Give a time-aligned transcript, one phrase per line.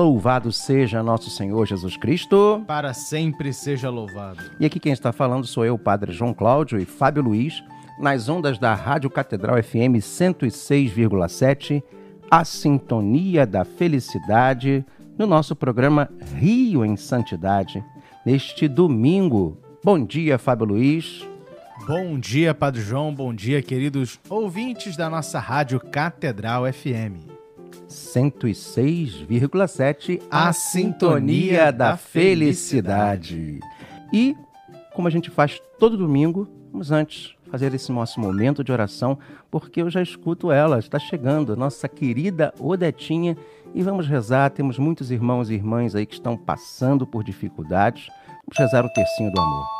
[0.00, 2.64] Louvado seja nosso Senhor Jesus Cristo.
[2.66, 4.40] Para sempre seja louvado.
[4.58, 7.62] E aqui quem está falando sou eu, Padre João Cláudio e Fábio Luiz,
[7.98, 11.82] nas ondas da Rádio Catedral FM 106,7,
[12.30, 14.82] a sintonia da felicidade,
[15.18, 17.84] no nosso programa Rio em Santidade,
[18.24, 19.58] neste domingo.
[19.84, 21.28] Bom dia, Fábio Luiz.
[21.86, 23.14] Bom dia, Padre João.
[23.14, 27.39] Bom dia, queridos ouvintes da nossa Rádio Catedral FM.
[27.90, 33.58] 106,7 A Sintonia da Felicidade.
[34.12, 34.36] E,
[34.94, 39.18] como a gente faz todo domingo, vamos antes fazer esse nosso momento de oração,
[39.50, 43.36] porque eu já escuto ela, está chegando, nossa querida Odetinha,
[43.74, 44.50] e vamos rezar.
[44.50, 48.06] Temos muitos irmãos e irmãs aí que estão passando por dificuldades.
[48.46, 49.79] Vamos rezar o tercinho do amor.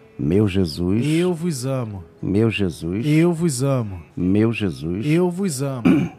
[0.23, 2.03] Meu Jesus, eu vos amo.
[2.21, 4.03] Meu Jesus, eu vos amo.
[4.15, 6.11] Meu Jesus, eu vos amo.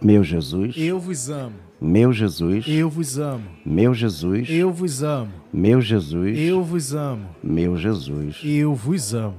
[0.00, 1.56] Meu Jesus, eu vos amo.
[1.80, 3.42] Meu Jesus, eu vos amo.
[3.66, 5.32] Meu Jesus, eu vos amo.
[5.52, 7.26] Meu Jesus, eu vos amo.
[7.42, 9.38] Meu Jesus, eu vos amo.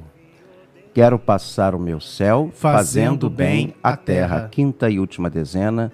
[0.94, 4.40] Quero passar o meu céu fazendo, fazendo bem a terra.
[4.40, 4.50] terra.
[4.50, 5.90] Quinta e última dezena,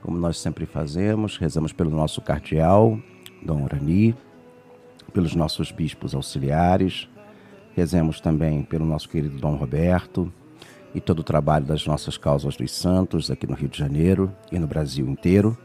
[0.00, 2.98] como nós sempre fazemos, rezamos pelo nosso cardeal,
[3.44, 4.16] Dom Urani,
[5.12, 7.11] pelos nossos bispos auxiliares,
[7.74, 10.32] Rezemos também pelo nosso querido Dom Roberto
[10.94, 14.58] e todo o trabalho das nossas causas dos santos aqui no Rio de Janeiro e
[14.58, 15.56] no Brasil inteiro.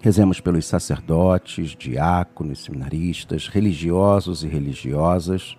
[0.00, 5.56] Rezemos pelos sacerdotes, diáconos, seminaristas, religiosos e religiosas.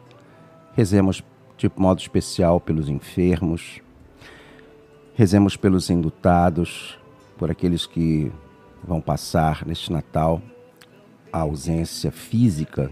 [0.73, 1.23] Rezemos
[1.57, 3.81] de modo especial pelos enfermos.
[5.13, 6.97] Rezemos pelos indutados,
[7.37, 8.31] por aqueles que
[8.83, 10.41] vão passar neste Natal
[11.31, 12.91] a ausência física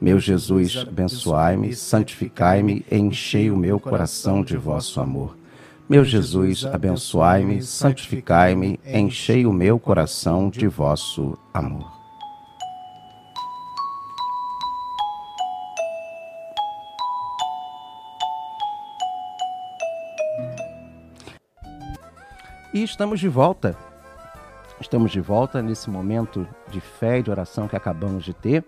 [0.00, 5.36] Meu Jesus, abençoai-me, santificai-me enchei o meu coração de vosso amor.
[5.88, 11.90] Meu Jesus, abençoai-me, santificai-me, enchei o meu coração de vosso amor.
[22.72, 23.76] E estamos de volta.
[24.80, 28.64] Estamos de volta nesse momento de fé e de oração que acabamos de ter.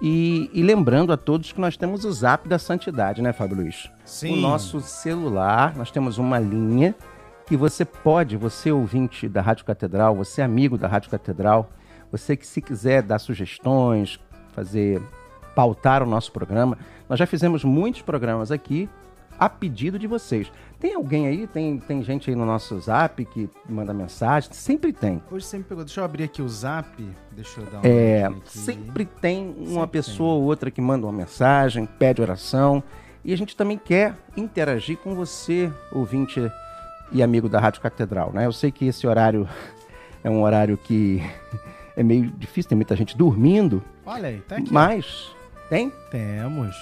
[0.00, 3.90] E, e, lembrando a todos que nós temos o Zap da Santidade, né, Fábio Luiz?
[4.04, 4.34] Sim.
[4.34, 6.94] O nosso celular, nós temos uma linha
[7.46, 11.70] que você pode, você ouvinte da Rádio Catedral, você amigo da Rádio Catedral,
[12.12, 14.20] você que se quiser dar sugestões,
[14.52, 15.00] fazer
[15.54, 16.76] pautar o nosso programa,
[17.08, 18.90] nós já fizemos muitos programas aqui
[19.38, 20.50] a pedido de vocês.
[20.78, 24.50] Tem alguém aí, tem, tem gente aí no nosso zap que manda mensagem?
[24.52, 25.22] Sempre tem.
[25.30, 25.84] Hoje sempre pegou.
[25.84, 26.88] Deixa eu abrir aqui o zap.
[27.32, 28.40] Deixa eu dar uma É, aqui.
[28.58, 32.82] sempre tem uma sempre pessoa ou outra que manda uma mensagem, pede oração.
[33.24, 36.40] E a gente também quer interagir com você, ouvinte
[37.10, 38.46] e amigo da Rádio Catedral, né?
[38.46, 39.48] Eu sei que esse horário
[40.22, 41.22] é um horário que
[41.96, 43.82] é meio difícil, tem muita gente dormindo.
[44.04, 44.72] Olha aí, tá aqui.
[44.72, 45.34] Mas,
[45.68, 45.90] tem?
[46.10, 46.76] Temos.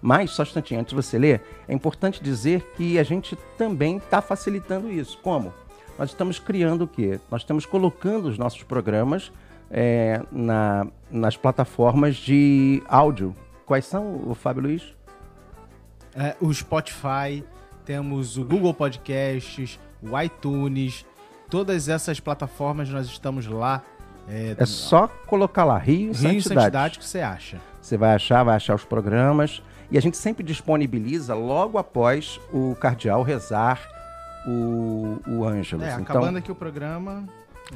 [0.00, 3.96] Mas, só um instantinho, antes de você ler, é importante dizer que a gente também
[3.96, 5.18] está facilitando isso.
[5.22, 5.52] Como?
[5.98, 7.18] Nós estamos criando o quê?
[7.30, 9.32] Nós estamos colocando os nossos programas
[9.70, 13.34] é, na, nas plataformas de áudio.
[13.66, 14.94] Quais são, o Fábio Luiz?
[16.14, 17.44] É, o Spotify,
[17.84, 21.04] temos o Google Podcasts, o iTunes,
[21.50, 23.82] todas essas plataformas nós estamos lá.
[24.28, 26.42] É, é só colocar lá Rio, Rio Santidade.
[26.44, 27.58] Santidade que você acha.
[27.80, 29.62] Você vai achar, vai achar os programas.
[29.90, 33.88] E a gente sempre disponibiliza logo após o cardeal rezar
[34.46, 35.84] o, o Ângelus.
[35.84, 37.24] É, então, acabando aqui o programa.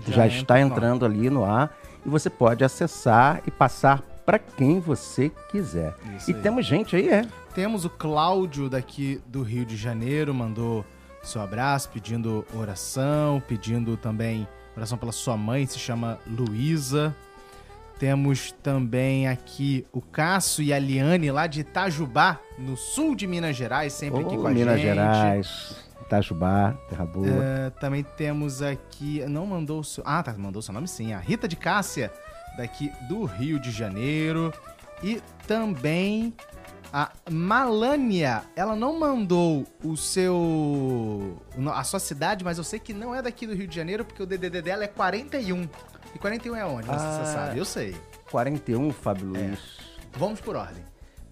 [0.06, 1.74] Já, já está entrando ali no ar
[2.04, 5.94] e você pode acessar e passar para quem você quiser.
[6.16, 6.40] Isso e aí.
[6.40, 7.26] temos gente aí, é?
[7.54, 10.84] Temos o Cláudio daqui do Rio de Janeiro, mandou
[11.22, 17.14] seu abraço, pedindo oração, pedindo também oração pela sua mãe, se chama Luísa.
[18.02, 23.54] Temos também aqui o Cássio e a Liane lá de Itajubá, no sul de Minas
[23.54, 24.90] Gerais, sempre oh, aqui com a Minas gente.
[24.90, 27.28] Minas Gerais, Itajubá, Terra Boa.
[27.28, 31.12] Uh, também temos aqui, não mandou o seu, ah, tá, mandou o seu nome sim,
[31.12, 32.12] a Rita de Cássia,
[32.56, 34.52] daqui do Rio de Janeiro.
[35.00, 36.34] E também
[36.92, 41.40] a Malânia, ela não mandou o seu.
[41.72, 44.24] a sua cidade, mas eu sei que não é daqui do Rio de Janeiro, porque
[44.24, 45.68] o DDD dela é 41.
[46.14, 46.90] E 41 é onde?
[46.90, 47.96] Ah, você sabe, eu sei.
[48.30, 49.38] 41, Fábio é.
[49.48, 49.60] Luiz.
[50.16, 50.84] Vamos por ordem.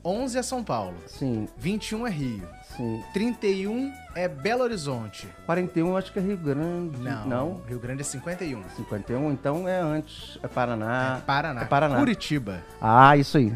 [0.05, 0.97] 11 é São Paulo.
[1.07, 1.47] Sim.
[1.59, 2.49] 21 é Rio.
[2.77, 3.03] Sim.
[3.13, 5.29] 31 é Belo Horizonte.
[5.45, 6.99] 41 acho que é Rio Grande.
[6.99, 7.27] Não.
[7.27, 7.63] Não?
[7.69, 8.63] Rio Grande é 51.
[8.77, 10.39] 51, então é antes.
[10.43, 11.19] É Paraná.
[11.19, 11.63] É Paraná.
[11.63, 11.97] É Paraná.
[11.97, 12.63] Curitiba.
[12.81, 13.53] Ah, isso aí.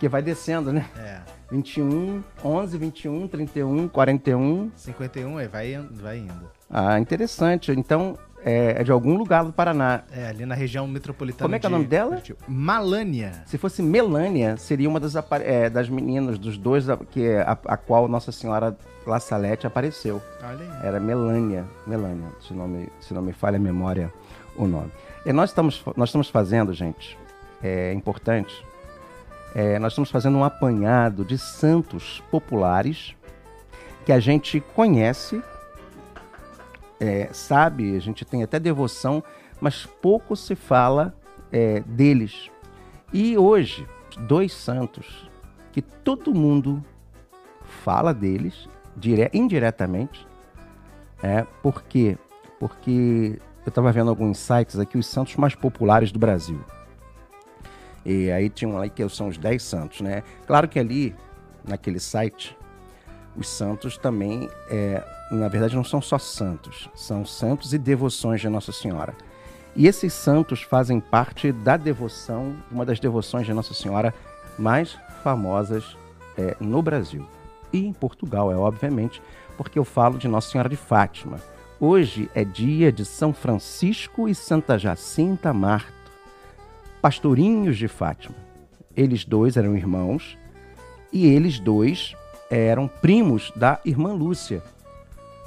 [0.00, 0.88] Que vai descendo, né?
[0.96, 1.20] É.
[1.50, 4.70] 21, 11, 21, 31, 41.
[4.74, 6.50] 51, é, vai, vai indo.
[6.68, 7.72] Ah, interessante.
[7.72, 10.02] Então, é, é, de algum lugar do Paraná.
[10.12, 11.46] É, ali na região metropolitana.
[11.46, 12.22] Como é que é o nome dela?
[12.46, 13.42] Malânia.
[13.46, 17.76] Se fosse Melânia, seria uma das, é, das meninas, dos dois, que é a, a,
[17.76, 18.76] qual Nossa Senhora
[19.06, 20.22] La Salete apareceu.
[20.42, 20.86] Olha aí.
[20.86, 21.64] Era Melânia.
[21.86, 24.12] Melânia, se não me, se não me falha a memória
[24.56, 24.90] o nome.
[25.24, 27.18] E nós estamos, nós estamos fazendo, gente,
[27.62, 28.64] é importante,
[29.54, 33.14] é, nós estamos fazendo um apanhado de santos populares
[34.04, 35.42] que a gente conhece
[37.00, 39.22] é, sabe, a gente tem até devoção,
[39.60, 41.14] mas pouco se fala
[41.52, 42.50] é, deles.
[43.12, 43.86] E hoje,
[44.20, 45.30] dois santos
[45.72, 46.84] que todo mundo
[47.84, 50.26] fala deles, dire indiretamente,
[51.22, 52.18] é, por quê?
[52.58, 56.60] Porque eu estava vendo alguns sites aqui, os santos mais populares do Brasil.
[58.04, 60.22] E aí tinha um lá que são os 10 santos, né?
[60.46, 61.14] Claro que ali,
[61.64, 62.56] naquele site,
[63.38, 68.48] os santos também, é, na verdade, não são só santos, são santos e devoções de
[68.48, 69.14] Nossa Senhora.
[69.76, 74.12] E esses santos fazem parte da devoção, uma das devoções de Nossa Senhora
[74.58, 75.96] mais famosas
[76.36, 77.24] é, no Brasil.
[77.72, 79.22] E em Portugal, é obviamente,
[79.56, 81.38] porque eu falo de Nossa Senhora de Fátima.
[81.78, 85.92] Hoje é dia de São Francisco e Santa Jacinta Marta,
[87.00, 88.34] pastorinhos de Fátima.
[88.96, 90.36] Eles dois eram irmãos
[91.12, 92.16] e eles dois
[92.50, 94.62] eram primos da irmã Lúcia,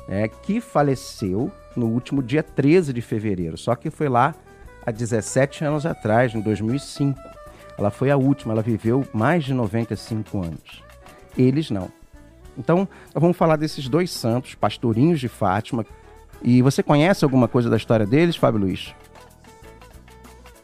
[0.08, 4.36] né, que faleceu no último dia 13 de fevereiro, só que foi lá
[4.86, 7.20] há 17 anos atrás, em 2005.
[7.78, 10.84] Ela foi a última, ela viveu mais de 95 anos.
[11.38, 11.90] Eles não.
[12.58, 15.86] Então, nós vamos falar desses dois santos, pastorinhos de Fátima.
[16.42, 18.94] E você conhece alguma coisa da história deles, Fábio Luiz?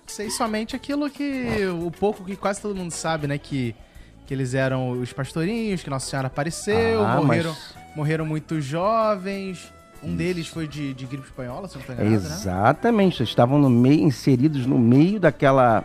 [0.05, 1.65] Sei somente aquilo que.
[1.67, 3.37] o pouco que quase todo mundo sabe, né?
[3.37, 3.75] Que
[4.27, 7.75] que eles eram os pastorinhos, que Nossa Senhora apareceu, ah, morreram, mas...
[7.95, 9.73] morreram muito jovens.
[10.03, 10.17] Um Isso.
[10.17, 12.35] deles foi de, de gripe espanhola, se não estou enganado, né?
[12.35, 13.23] Exatamente, né?
[13.23, 15.83] estavam no meio, inseridos no meio daquela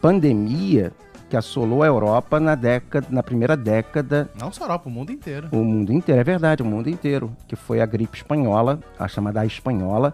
[0.00, 0.92] pandemia
[1.30, 4.28] que assolou a Europa na década, na primeira década.
[4.38, 5.48] Não só a Europa, o mundo inteiro.
[5.52, 9.46] O mundo inteiro, é verdade, o mundo inteiro, que foi a gripe espanhola, a chamada
[9.46, 10.12] espanhola,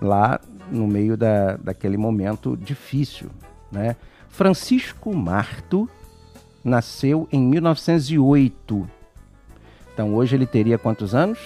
[0.00, 3.30] lá no meio da, daquele momento difícil,
[3.70, 3.96] né?
[4.30, 5.88] Francisco Marto
[6.66, 8.86] nasceu em 1908.
[9.94, 11.38] Então hoje ele teria quantos anos?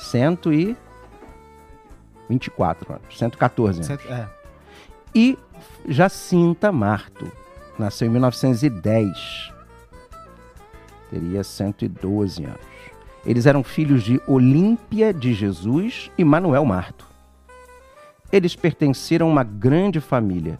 [0.00, 3.86] 124 anos, 114 anos.
[3.86, 4.28] Cento- É.
[5.14, 5.38] E
[5.86, 7.30] Jacinta Marto
[7.78, 9.52] nasceu em 1910.
[11.10, 12.58] Teria 112 anos.
[13.24, 17.06] Eles eram filhos de Olímpia de Jesus e Manuel Marto.
[18.32, 20.58] Eles pertenceram a uma grande família.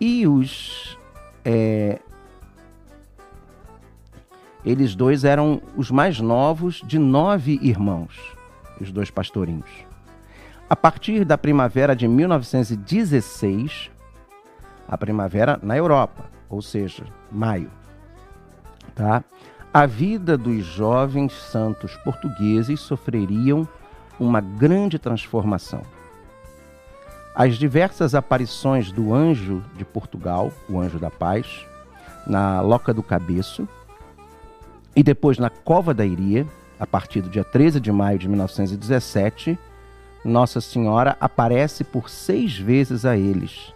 [0.00, 0.98] E os.
[1.44, 2.00] é,
[4.68, 8.14] eles dois eram os mais novos de nove irmãos,
[8.78, 9.70] os dois pastorinhos.
[10.68, 13.90] A partir da primavera de 1916,
[14.86, 17.70] a primavera na Europa, ou seja, maio,
[18.94, 19.24] tá?
[19.72, 23.66] A vida dos jovens santos portugueses sofreriam
[24.20, 25.80] uma grande transformação.
[27.34, 31.66] As diversas aparições do anjo de Portugal, o anjo da paz,
[32.26, 33.66] na Loca do Cabeço,
[34.98, 36.44] e depois na Cova da Iria,
[36.76, 39.56] a partir do dia 13 de maio de 1917,
[40.24, 43.72] Nossa Senhora aparece por seis vezes a eles.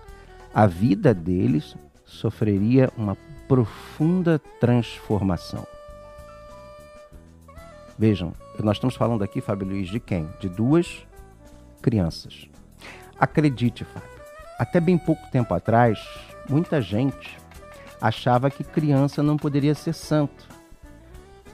[0.52, 5.64] A vida deles sofreria uma profunda transformação.
[7.96, 10.28] Vejam, nós estamos falando aqui, Fábio Luiz, de quem?
[10.40, 11.06] De duas
[11.80, 12.48] crianças.
[13.16, 14.08] Acredite, Fábio,
[14.58, 16.00] até bem pouco tempo atrás,
[16.48, 17.38] muita gente
[18.00, 20.51] achava que criança não poderia ser santo.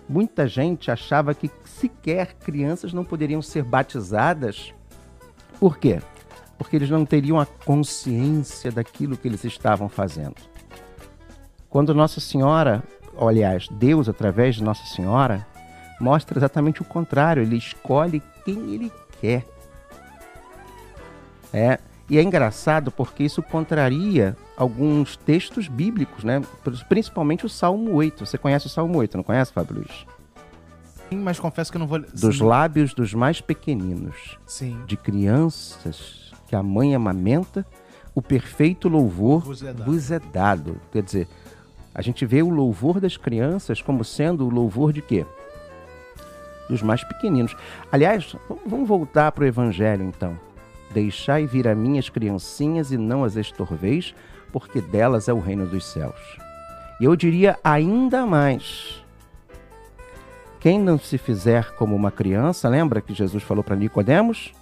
[0.08, 4.72] Muita gente achava que sequer crianças não poderiam ser batizadas.
[5.60, 6.00] Por quê?
[6.56, 10.36] Porque eles não teriam a consciência daquilo que eles estavam fazendo.
[11.68, 12.82] Quando Nossa Senhora,
[13.14, 15.46] ou, aliás, Deus, através de Nossa Senhora,
[16.00, 19.44] mostra exatamente o contrário, ele escolhe quem ele quer.
[21.52, 26.42] É, e é engraçado porque isso contraria alguns textos bíblicos, né?
[26.88, 28.24] Principalmente o Salmo 8.
[28.26, 30.06] Você conhece o Salmo 8, não conhece, Fábio Luiz?
[31.10, 31.98] Sim, mas confesso que eu não vou.
[32.00, 32.44] Dos Sim.
[32.44, 34.78] lábios dos mais pequeninos, Sim.
[34.86, 37.64] de crianças que a mãe amamenta,
[38.14, 39.84] o perfeito louvor Vos é dado.
[39.90, 40.80] vos é dado.
[40.92, 41.28] Quer dizer,
[41.94, 45.24] a gente vê o louvor das crianças como sendo o louvor de quê?
[46.68, 47.54] Dos mais pequeninos.
[47.90, 50.38] Aliás, vamos- vamos voltar para o Evangelho então.
[50.92, 54.14] Deixai vir a mim as criancinhas e não as estorveis,
[54.52, 56.38] porque delas é o reino dos céus.
[57.00, 59.04] E eu diria ainda mais.
[60.60, 64.52] Quem não se fizer como uma criança, lembra que Jesus falou para Nicodemos?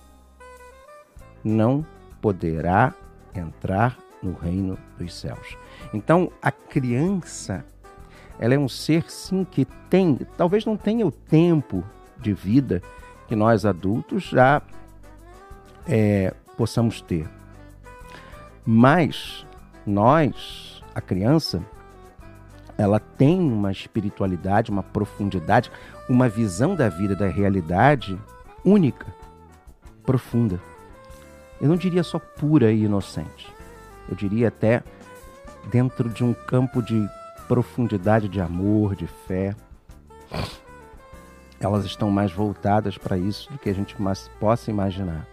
[1.43, 1.87] Não
[2.21, 2.93] poderá
[3.35, 5.57] entrar no reino dos céus.
[5.95, 7.65] Então, a criança,
[8.39, 11.83] ela é um ser sim que tem, talvez não tenha o tempo
[12.19, 12.83] de vida
[13.27, 14.61] que nós adultos já
[15.87, 17.29] é, possamos ter.
[18.65, 19.47] Mas
[19.87, 21.63] nós, a criança,
[22.77, 25.71] ela tem uma espiritualidade, uma profundidade,
[26.09, 28.19] uma visão da vida, da realidade
[28.65, 29.07] única,
[30.05, 30.61] profunda.
[31.61, 33.55] Eu não diria só pura e inocente.
[34.09, 34.83] Eu diria até
[35.71, 37.09] dentro de um campo de
[37.49, 39.55] profundidade de amor, de fé.
[41.59, 43.97] Elas estão mais voltadas para isso do que a gente
[44.39, 45.27] possa imaginar.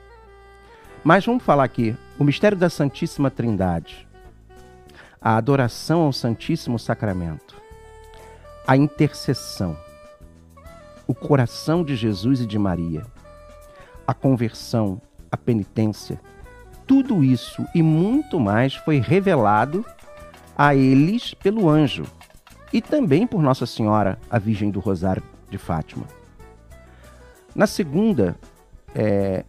[1.04, 4.08] Mas vamos falar aqui, o mistério da Santíssima Trindade,
[5.22, 7.62] a adoração ao Santíssimo Sacramento,
[8.66, 9.78] a intercessão,
[11.06, 13.06] o coração de Jesus e de Maria,
[14.08, 16.22] a conversão, a penitência,
[16.88, 19.86] tudo isso e muito mais foi revelado
[20.58, 22.06] a eles pelo anjo
[22.72, 26.06] e também por Nossa Senhora, a Virgem do Rosário de Fátima.
[27.54, 28.38] Na segunda,
[28.96, 29.44] é,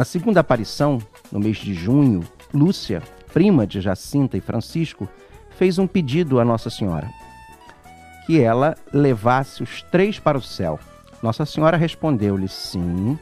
[0.00, 0.98] na segunda aparição,
[1.30, 3.02] no mês de junho, Lúcia,
[3.34, 5.06] prima de Jacinta e Francisco,
[5.58, 7.06] fez um pedido a Nossa Senhora,
[8.24, 10.80] que ela levasse os três para o céu.
[11.22, 13.18] Nossa Senhora respondeu-lhe sim,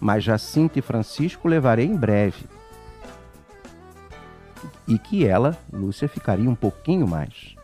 [0.00, 2.46] mas Jacinta e Francisco levarei em breve.
[4.88, 7.56] E que ela, Lúcia, ficaria um pouquinho mais.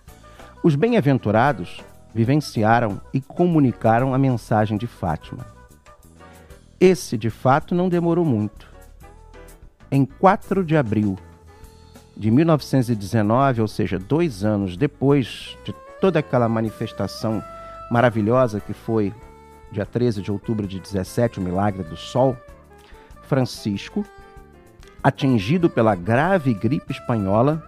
[0.62, 1.82] Os bem-aventurados
[2.14, 5.58] vivenciaram e comunicaram a mensagem de Fátima.
[6.80, 8.66] Esse, de fato, não demorou muito.
[9.90, 11.18] Em 4 de abril
[12.16, 17.44] de 1919, ou seja, dois anos depois de toda aquela manifestação
[17.90, 19.12] maravilhosa que foi
[19.70, 22.34] dia 13 de outubro de 17, o milagre do sol,
[23.24, 24.02] Francisco,
[25.02, 27.62] atingido pela grave gripe espanhola,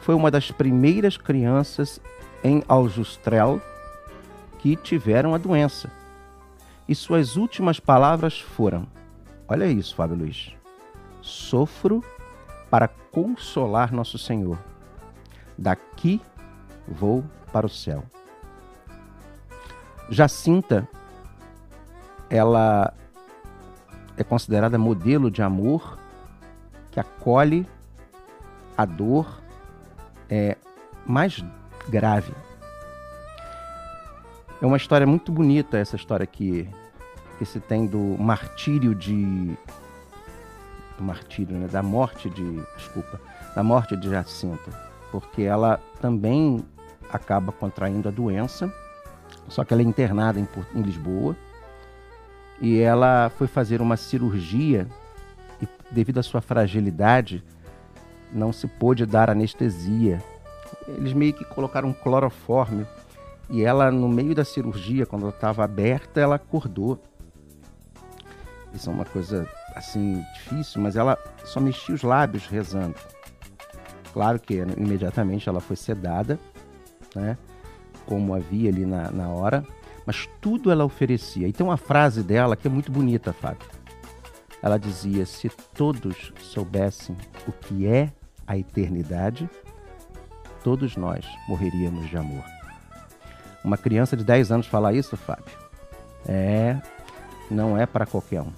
[0.00, 2.00] foi uma das primeiras crianças
[2.44, 3.62] em Aljustrel
[4.58, 5.90] que tiveram a doença.
[6.88, 8.86] E suas últimas palavras foram:
[9.48, 10.54] Olha isso, Fábio Luiz.
[11.20, 12.04] Sofro
[12.70, 14.58] para consolar nosso Senhor.
[15.58, 16.20] Daqui
[16.86, 18.04] vou para o céu.
[20.08, 20.88] Jacinta,
[22.30, 22.92] ela
[24.16, 25.98] é considerada modelo de amor
[26.90, 27.66] que acolhe
[28.76, 29.40] a dor
[30.28, 30.56] é,
[31.04, 31.44] mais
[31.88, 32.32] grave.
[34.60, 36.68] É uma história muito bonita essa história aqui
[37.38, 39.56] que se tem do martírio de
[40.96, 43.20] do martírio, né, da morte de, desculpa,
[43.54, 44.70] da morte de Jacinta,
[45.12, 46.64] porque ela também
[47.10, 48.72] acaba contraindo a doença,
[49.46, 51.36] só que ela é internada em, em Lisboa
[52.62, 54.86] e ela foi fazer uma cirurgia
[55.60, 57.44] e devido à sua fragilidade
[58.32, 60.22] não se pôde dar anestesia.
[60.88, 62.86] Eles meio que colocaram um cloroforme
[63.48, 67.00] e ela no meio da cirurgia, quando ela estava aberta, ela acordou.
[68.74, 72.96] Isso é uma coisa assim difícil, mas ela só mexia os lábios rezando.
[74.12, 76.38] Claro que imediatamente ela foi sedada,
[77.14, 77.38] né?
[78.04, 79.64] Como havia ali na, na hora,
[80.04, 81.46] mas tudo ela oferecia.
[81.46, 83.68] E tem uma frase dela que é muito bonita, Fábio.
[84.62, 88.12] Ela dizia: Se todos soubessem o que é
[88.46, 89.48] a eternidade,
[90.64, 92.55] todos nós morreríamos de amor.
[93.66, 95.58] Uma criança de 10 anos falar isso, Fábio,
[96.24, 96.80] é
[97.50, 98.52] não é para qualquer um.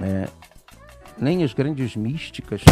[0.00, 0.26] É,
[1.18, 2.62] nem as grandes místicas,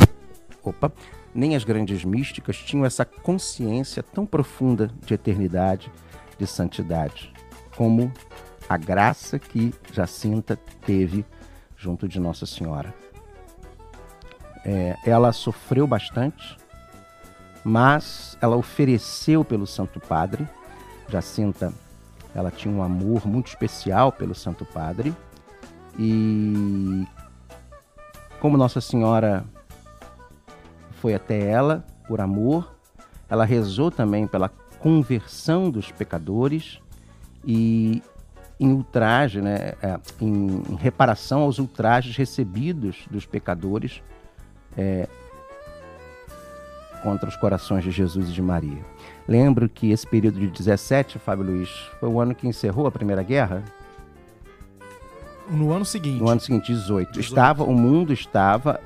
[0.65, 0.91] opa,
[1.35, 5.93] nem as grandes místicas tinham essa consciência tão profunda de eternidade,
[6.39, 7.31] de santidade,
[7.77, 8.11] como
[8.67, 11.27] a graça que Jacinta teve
[11.77, 12.95] junto de Nossa Senhora.
[14.65, 16.57] É, ela sofreu bastante,
[17.63, 20.49] mas ela ofereceu pelo Santo Padre.
[21.13, 21.73] Jacinta,
[22.35, 25.15] ela tinha um amor muito especial pelo Santo Padre.
[25.99, 27.07] E
[28.41, 29.45] como Nossa Senhora
[31.01, 32.75] foi até ela por amor,
[33.29, 36.81] ela rezou também pela conversão dos pecadores
[37.45, 38.03] e
[38.59, 44.03] em ultraje, né, é, em, reparação aos ultrajes recebidos dos pecadores
[44.77, 45.09] é,
[47.03, 48.83] contra os corações de Jesus e de Maria.
[49.27, 51.69] Lembro que esse período de 17, Fábio Luiz,
[52.01, 53.63] foi o ano que encerrou a Primeira Guerra?
[55.51, 56.21] No ano seguinte.
[56.21, 57.13] No ano seguinte, 18.
[57.13, 57.21] 18.
[57.21, 58.81] Estava, o mundo estava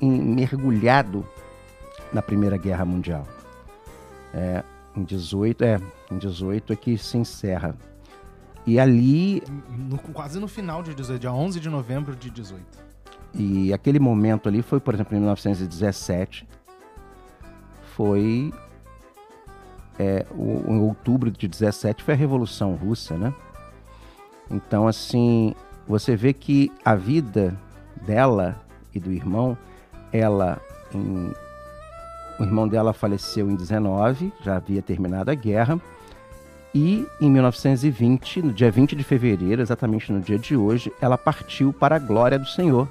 [0.00, 1.26] em, mergulhado
[2.12, 3.26] na Primeira Guerra Mundial.
[4.32, 4.62] É,
[4.96, 7.76] em 18, é, em 18 é que se encerra.
[8.66, 9.42] E ali.
[9.68, 12.90] No, quase no final de 18, dia 11 de novembro de 18.
[13.34, 16.46] E aquele momento ali foi, por exemplo, em 1917.
[17.94, 18.52] Foi.
[19.98, 23.34] É, o, em outubro de 17 foi a Revolução Russa, né?
[24.50, 25.54] Então, assim,
[25.86, 27.56] você vê que a vida
[28.06, 28.60] dela
[28.94, 29.56] e do irmão,
[30.12, 30.60] ela
[30.94, 31.32] em,
[32.38, 35.80] o irmão dela faleceu em 19, já havia terminado a guerra,
[36.74, 41.72] e em 1920, no dia 20 de fevereiro, exatamente no dia de hoje, ela partiu
[41.72, 42.88] para a glória do Senhor,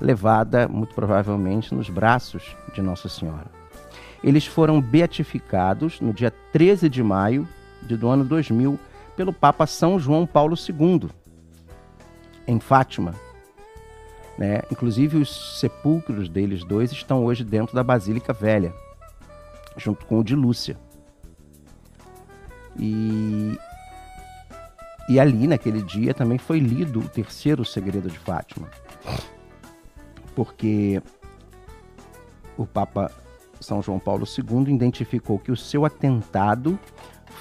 [0.00, 3.46] levada muito provavelmente nos braços de Nossa Senhora.
[4.22, 7.46] Eles foram beatificados no dia 13 de maio
[7.82, 8.78] do ano 2000
[9.16, 11.10] pelo Papa São João Paulo II
[12.46, 13.14] em Fátima.
[14.36, 14.62] Né?
[14.70, 18.72] Inclusive, os sepulcros deles dois estão hoje dentro da Basílica Velha,
[19.76, 20.76] junto com o de Lúcia.
[22.78, 23.58] E,
[25.08, 28.68] e ali, naquele dia, também foi lido o terceiro segredo de Fátima.
[30.34, 31.02] Porque
[32.56, 33.10] o Papa
[33.60, 36.78] São João Paulo II identificou que o seu atentado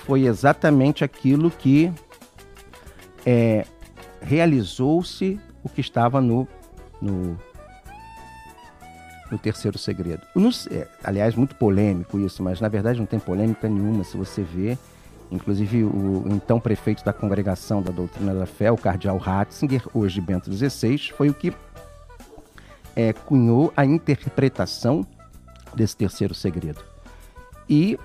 [0.06, 1.92] foi exatamente aquilo que
[3.26, 3.66] é,
[4.22, 6.48] realizou-se o que estava no,
[7.02, 7.38] no,
[9.30, 10.22] no terceiro segredo.
[10.36, 14.42] No, é, aliás, muito polêmico isso, mas na verdade não tem polêmica nenhuma se você
[14.42, 14.78] vê.
[15.32, 20.52] Inclusive, o então prefeito da Congregação da Doutrina da Fé, o cardeal Ratzinger, hoje Bento
[20.52, 21.54] XVI, foi o que
[23.00, 25.08] é, cunhou a interpretação
[25.74, 26.84] desse terceiro segredo.
[27.70, 27.98] E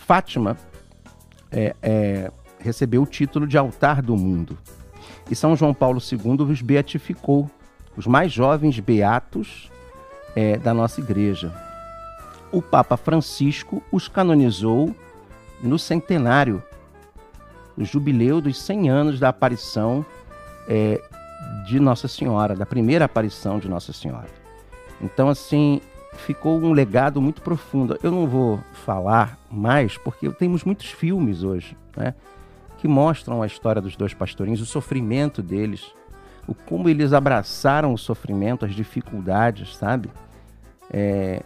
[0.00, 0.56] Fátima
[1.50, 2.30] é, é,
[2.60, 4.56] recebeu o título de altar do mundo
[5.28, 7.50] e São João Paulo II os beatificou,
[7.96, 9.68] os mais jovens beatos
[10.36, 11.52] é, da nossa igreja.
[12.52, 14.94] O Papa Francisco os canonizou
[15.60, 16.62] no centenário,
[17.76, 20.06] no jubileu dos 100 anos da aparição
[20.68, 21.02] é,
[21.66, 24.28] de Nossa Senhora, da primeira aparição de Nossa Senhora.
[25.00, 25.80] Então, assim,
[26.16, 27.98] ficou um legado muito profundo.
[28.02, 32.14] Eu não vou falar mais, porque temos muitos filmes hoje, né?
[32.78, 35.92] Que mostram a história dos dois pastorinhos, o sofrimento deles,
[36.46, 40.10] o como eles abraçaram o sofrimento, as dificuldades, sabe?
[40.90, 41.42] É,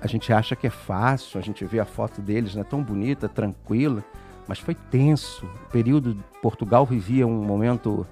[0.00, 3.28] a gente acha que é fácil, a gente vê a foto deles, né, tão bonita,
[3.28, 4.04] tranquila,
[4.46, 5.44] mas foi tenso.
[5.44, 8.06] O período Portugal vivia um momento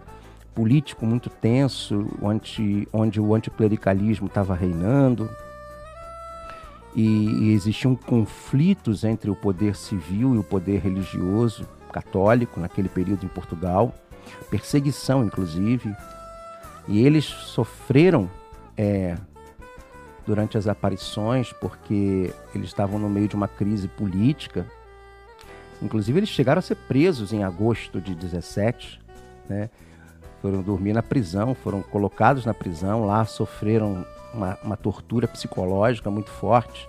[0.56, 5.28] político muito tenso, onde, onde o anticlericalismo estava reinando
[6.94, 13.26] e, e existiam conflitos entre o poder civil e o poder religioso católico naquele período
[13.26, 13.94] em Portugal,
[14.50, 15.94] perseguição inclusive,
[16.88, 18.30] e eles sofreram
[18.78, 19.14] é,
[20.26, 24.66] durante as aparições, porque eles estavam no meio de uma crise política.
[25.82, 29.00] Inclusive, eles chegaram a ser presos em agosto de 17,
[29.48, 29.68] né?
[30.46, 36.30] Foram dormir na prisão, foram colocados na prisão, lá sofreram uma, uma tortura psicológica muito
[36.30, 36.88] forte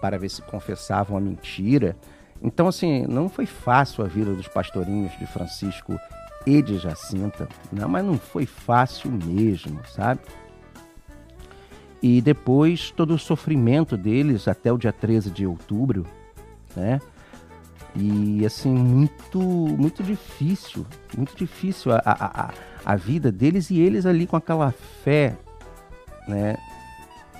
[0.00, 1.98] para ver se confessavam a mentira.
[2.42, 6.00] Então, assim, não foi fácil a vida dos pastorinhos de Francisco
[6.46, 10.20] e de Jacinta, não, mas não foi fácil mesmo, sabe?
[12.02, 16.06] E depois todo o sofrimento deles até o dia 13 de outubro,
[16.74, 17.02] né?
[17.94, 24.06] E assim, muito, muito difícil, muito difícil a, a, a, a vida deles e eles
[24.06, 25.36] ali com aquela fé,
[26.28, 26.56] né?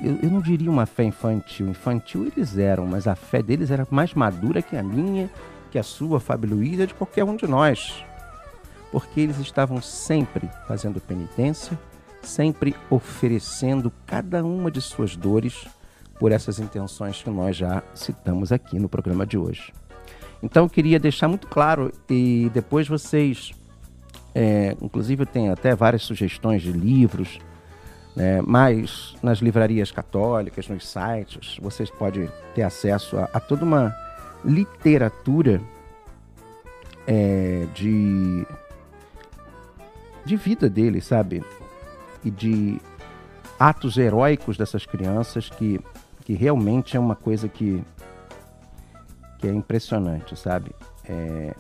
[0.03, 3.87] Eu, eu não diria uma fé infantil, infantil eles eram, mas a fé deles era
[3.91, 5.31] mais madura que a minha,
[5.71, 8.05] que a sua, Fábio Luiz, de qualquer um de nós.
[8.91, 11.79] Porque eles estavam sempre fazendo penitência,
[12.23, 15.67] sempre oferecendo cada uma de suas dores
[16.19, 19.73] por essas intenções que nós já citamos aqui no programa de hoje.
[20.43, 23.53] Então eu queria deixar muito claro e depois vocês,
[24.35, 27.39] é, inclusive tenho até várias sugestões de livros,
[28.17, 33.95] né, mas nas livrarias católicas, nos sites, vocês podem ter acesso a, a toda uma
[34.45, 35.61] literatura
[37.07, 38.47] é, de,
[40.25, 41.43] de vida dele, sabe?
[42.25, 42.81] e de
[43.59, 45.79] atos heróicos dessas crianças que,
[46.25, 47.85] que realmente é uma coisa que,
[49.39, 50.75] que é impressionante, sabe?
[51.05, 51.55] É...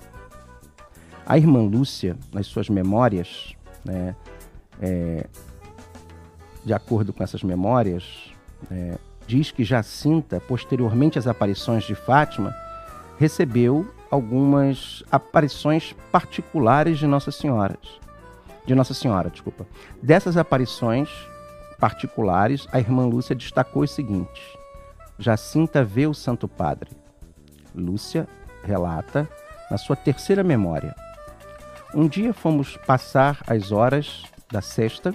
[1.26, 4.14] A irmã Lúcia, nas suas memórias, né,
[4.80, 5.26] é...
[6.64, 8.32] de acordo com essas memórias,
[8.70, 8.98] é...
[9.26, 12.54] diz que Jacinta, posteriormente às aparições de Fátima,
[13.18, 17.78] recebeu algumas aparições particulares de Nossa Senhora
[18.66, 19.66] de Nossa Senhora, desculpa.
[20.02, 21.08] Dessas aparições
[21.78, 24.42] particulares, a irmã Lúcia destacou os seguintes:
[25.18, 26.90] Jacinta vê o Santo Padre.
[27.74, 28.26] Lúcia
[28.62, 29.28] relata
[29.70, 30.94] na sua terceira memória.
[31.94, 35.14] Um dia fomos passar as horas da sexta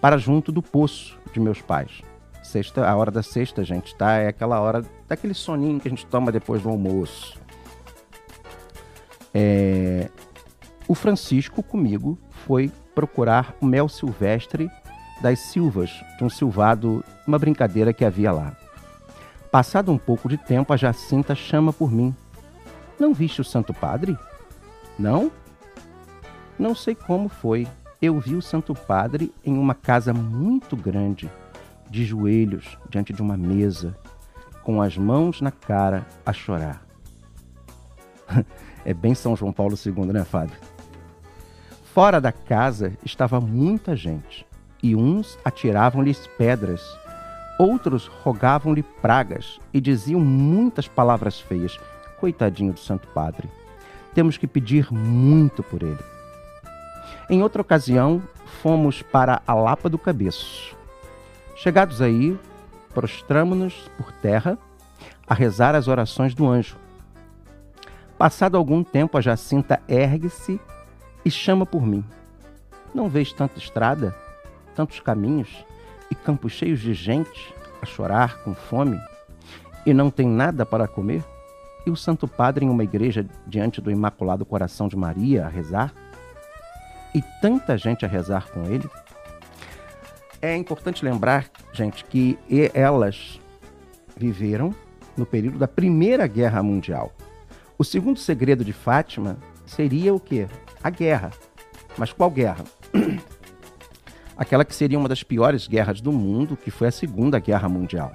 [0.00, 2.02] para junto do poço de meus pais.
[2.42, 4.14] Sexta, a hora da sexta, gente, tá?
[4.14, 7.40] É aquela hora daquele soninho que a gente toma depois do almoço.
[9.32, 10.10] É,
[10.88, 14.68] o Francisco, comigo, foi procurar o mel silvestre
[15.22, 18.56] das silvas de um silvado, uma brincadeira que havia lá.
[19.52, 22.12] Passado um pouco de tempo, a Jacinta chama por mim.
[22.98, 24.18] Não viste o Santo Padre?
[24.98, 25.30] Não?
[26.58, 27.66] Não sei como foi.
[28.00, 31.30] Eu vi o Santo Padre em uma casa muito grande,
[31.90, 33.96] de joelhos diante de uma mesa,
[34.62, 36.84] com as mãos na cara a chorar.
[38.84, 40.56] é bem São João Paulo II, né, Fábio?
[41.92, 44.46] Fora da casa estava muita gente,
[44.82, 46.82] e uns atiravam-lhes pedras,
[47.58, 51.78] outros rogavam-lhe pragas e diziam muitas palavras feias.
[52.18, 53.48] Coitadinho do Santo Padre.
[54.14, 56.13] Temos que pedir muito por ele.
[57.28, 58.22] Em outra ocasião,
[58.62, 60.76] fomos para a Lapa do Cabeço.
[61.56, 62.38] Chegados aí,
[62.92, 64.58] prostramo-nos por terra
[65.26, 66.76] a rezar as orações do anjo.
[68.18, 70.60] Passado algum tempo, a Jacinta ergue-se
[71.24, 72.04] e chama por mim.
[72.94, 74.14] Não vês tanta estrada,
[74.74, 75.64] tantos caminhos
[76.10, 79.00] e campos cheios de gente a chorar com fome
[79.86, 81.24] e não tem nada para comer?
[81.86, 85.92] E o Santo Padre em uma igreja diante do Imaculado Coração de Maria a rezar?
[87.14, 88.88] E tanta gente a rezar com ele?
[90.42, 92.38] É importante lembrar, gente, que
[92.74, 93.40] elas
[94.16, 94.74] viveram
[95.16, 97.12] no período da Primeira Guerra Mundial.
[97.78, 100.46] O segundo segredo de Fátima seria o quê?
[100.84, 101.30] a guerra.
[101.96, 102.62] Mas qual guerra?
[104.36, 108.12] Aquela que seria uma das piores guerras do mundo, que foi a Segunda Guerra Mundial.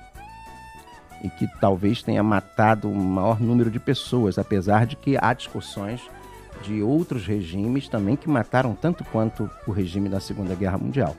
[1.24, 6.02] E que talvez tenha matado o maior número de pessoas, apesar de que há discussões
[6.64, 11.16] de outros regimes também que mataram tanto quanto o regime da Segunda Guerra Mundial.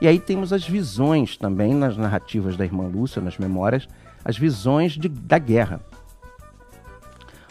[0.00, 3.88] E aí temos as visões também nas narrativas da irmã Lúcia, nas memórias,
[4.24, 5.80] as visões de, da guerra.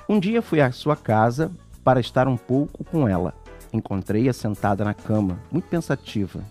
[0.07, 1.51] Um dia fui à sua casa
[1.83, 3.33] para estar um pouco com ela.
[3.71, 6.43] Encontrei-a sentada na cama, muito pensativa.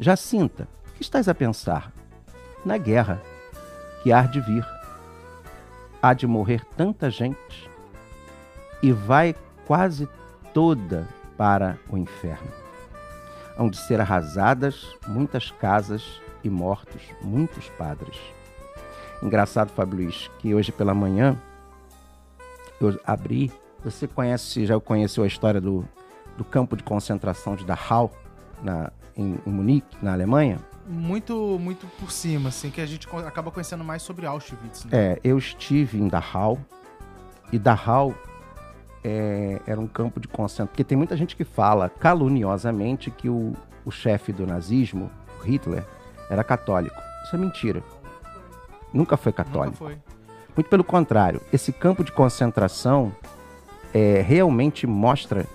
[0.00, 1.92] Jacinta, o que estás a pensar?
[2.64, 3.20] Na guerra,
[4.02, 4.64] que há de vir.
[6.00, 7.68] Há de morrer tanta gente
[8.82, 9.34] e vai
[9.66, 10.08] quase
[10.54, 12.50] toda para o inferno.
[13.56, 18.16] Hão de ser arrasadas muitas casas e mortos muitos padres.
[19.22, 21.36] Engraçado, Fábio Luiz, que hoje pela manhã
[22.80, 23.52] eu abri.
[23.84, 25.84] Você conhece, já conheceu a história do,
[26.36, 28.12] do campo de concentração de Dachau,
[28.62, 30.58] na, em, em Munique, na Alemanha?
[30.86, 34.84] Muito, muito por cima, assim, que a gente acaba conhecendo mais sobre Auschwitz.
[34.84, 34.90] Né?
[34.92, 36.58] É, eu estive em Dachau,
[37.52, 38.14] e Dachau
[39.04, 43.52] é, era um campo de concentração, porque tem muita gente que fala caluniosamente que o,
[43.84, 45.10] o chefe do nazismo,
[45.44, 45.84] Hitler,
[46.28, 46.96] era católico.
[47.24, 47.82] Isso é mentira.
[48.92, 49.84] Nunca foi católico.
[49.84, 50.18] Nunca foi.
[50.56, 53.14] Muito pelo contrário, esse campo de concentração
[53.94, 55.46] é, realmente mostra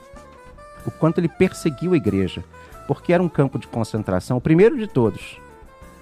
[0.85, 2.43] o quanto ele perseguiu a igreja,
[2.87, 5.39] porque era um campo de concentração, o primeiro de todos,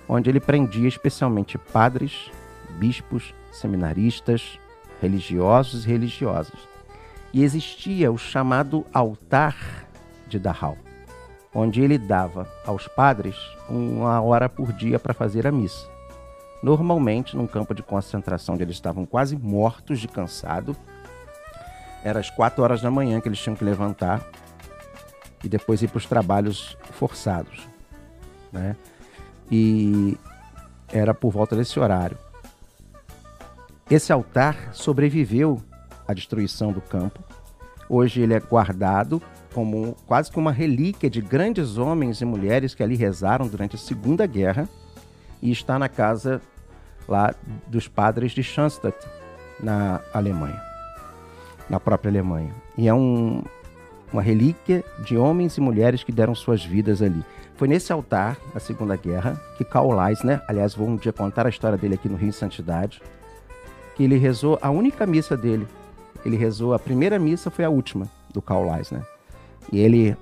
[0.08, 2.32] onde ele prendia especialmente padres,
[2.78, 4.60] bispos, seminaristas,
[5.02, 6.71] religiosos e religiosas.
[7.34, 9.86] E existia o chamado altar
[10.28, 10.78] de Dachau,
[11.54, 13.36] onde ele dava aos padres
[13.70, 15.90] uma hora por dia para fazer a missa.
[16.62, 20.76] Normalmente, num campo de concentração onde eles estavam quase mortos de cansado,
[22.04, 24.22] era às quatro horas da manhã que eles tinham que levantar
[25.44, 27.68] e depois ir para os trabalhos forçados.
[28.52, 28.76] Né?
[29.50, 30.18] E
[30.90, 32.18] era por volta desse horário.
[33.90, 35.62] Esse altar sobreviveu
[36.12, 37.24] à destruição do campo.
[37.90, 39.22] Hoje ele é guardado
[39.54, 43.80] como quase que uma relíquia de grandes homens e mulheres que ali rezaram durante a
[43.80, 44.70] Segunda Guerra
[45.42, 46.42] e está na casa
[47.08, 47.34] lá
[47.68, 48.98] dos padres de Schanstatt,
[49.60, 50.62] na Alemanha,
[51.70, 52.54] na própria Alemanha.
[52.78, 53.44] E é um,
[54.14, 57.24] uma relíquia de homens e mulheres que deram suas vidas ali.
[57.56, 61.50] Foi nesse altar, na Segunda Guerra, que Karl Leisner, aliás, vou um dia contar a
[61.50, 63.02] história dele aqui no Rio em Santidade,
[63.96, 65.68] que ele rezou a única missa dele.
[66.26, 69.06] Ele rezou, a primeira missa foi a última do Karl Leisner.
[69.72, 70.16] E ele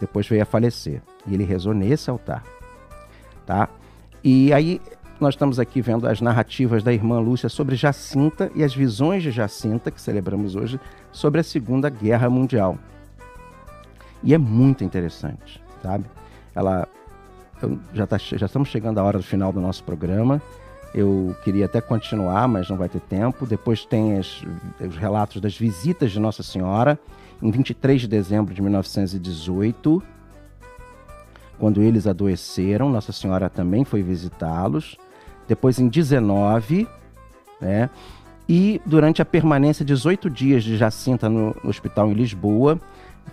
[0.00, 1.02] depois veio a falecer.
[1.26, 2.44] E ele rezou nesse altar.
[3.46, 3.68] Tá?
[4.22, 4.80] E aí
[5.20, 9.30] nós estamos aqui vendo as narrativas da irmã Lúcia sobre Jacinta e as visões de
[9.30, 10.78] Jacinta, que celebramos hoje,
[11.10, 12.78] sobre a Segunda Guerra Mundial.
[14.22, 16.04] E é muito interessante, sabe?
[16.54, 16.86] Ela
[17.92, 20.40] já, tá, já estamos chegando à hora do final do nosso programa.
[20.94, 23.46] Eu queria até continuar, mas não vai ter tempo.
[23.46, 24.42] Depois tem as,
[24.80, 26.98] os relatos das visitas de Nossa Senhora,
[27.42, 30.02] em 23 de dezembro de 1918,
[31.58, 34.96] quando eles adoeceram, Nossa Senhora também foi visitá-los
[35.48, 36.86] depois em 19,
[37.60, 37.88] né?
[38.48, 42.78] E durante a permanência de 18 dias de Jacinta no, no hospital em Lisboa,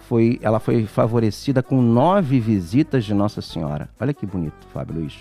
[0.08, 3.90] foi, ela foi favorecida com nove visitas de Nossa Senhora.
[4.00, 5.16] Olha que bonito, Fábio Luiz.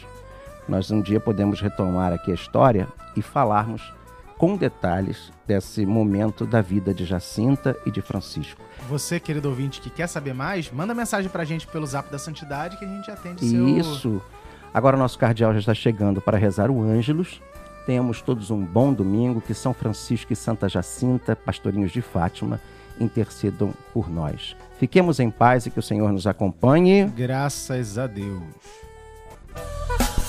[0.68, 3.92] Nós um dia podemos retomar aqui a história e falarmos
[4.38, 8.60] com detalhes desse momento da vida de Jacinta e de Francisco.
[8.88, 12.76] Você, querido ouvinte, que quer saber mais, manda mensagem pra gente pelo Zap da Santidade
[12.78, 13.44] que a gente atende
[13.78, 14.00] Isso.
[14.00, 14.22] seu...
[14.72, 17.40] Agora nosso cardeal já está chegando para rezar o Ângelus.
[17.86, 22.60] Tenhamos todos um bom domingo, que São Francisco e Santa Jacinta, pastorinhos de Fátima,
[22.98, 24.56] intercedam por nós.
[24.78, 27.04] Fiquemos em paz e que o Senhor nos acompanhe.
[27.04, 28.42] Graças a Deus.